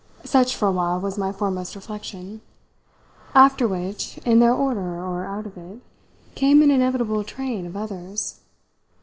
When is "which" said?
3.67-4.17